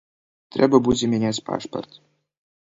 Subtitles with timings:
[0.55, 1.91] Трэба будзе мяняць пашпарт.